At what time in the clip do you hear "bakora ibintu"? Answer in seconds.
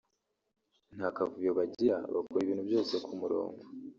2.13-2.63